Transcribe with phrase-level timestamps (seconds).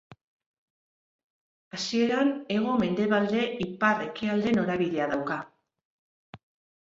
[1.77, 5.37] Hasieran hego-mendebalde ipar-ekialde norabidea dauka.